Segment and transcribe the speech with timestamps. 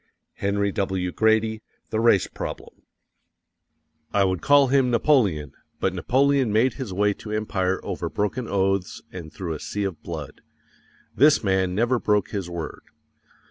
[0.41, 1.11] _HENRY W.
[1.11, 2.81] GRADY, The Race Problem....
[4.11, 9.03] I WOULD CALL HIM NAPOLEON, but Napoleon made his way to empire over broken oaths
[9.11, 10.41] and through a sea of blood.
[11.15, 12.81] This man never broke his word.